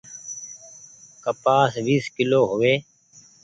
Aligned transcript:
ڪپآس 1.23 1.71
ويس 1.85 2.05
ڪلو 2.15 2.41
هووي۔ 2.49 2.73